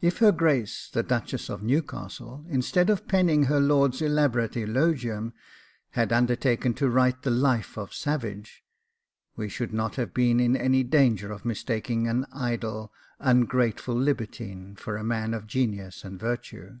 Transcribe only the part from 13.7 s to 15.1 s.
libertine for a